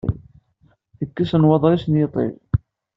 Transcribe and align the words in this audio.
Tekkes 0.97 1.31
nnwaḍer-is 1.35 1.85
n 1.87 1.99
yiṭij. 1.99 2.31